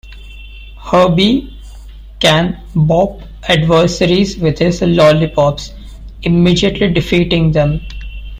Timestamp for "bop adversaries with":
2.75-4.57